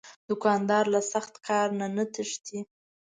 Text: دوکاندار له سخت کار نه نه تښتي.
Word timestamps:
دوکاندار 0.29 0.85
له 0.93 1.01
سخت 1.11 1.33
کار 1.47 1.67
نه 1.79 1.87
نه 1.95 2.05
تښتي. 2.13 2.59